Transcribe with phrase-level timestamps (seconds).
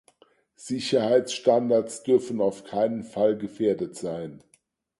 [0.55, 4.43] Sicherheitsstandards dürfen auf keinen Fall gefährdet sein.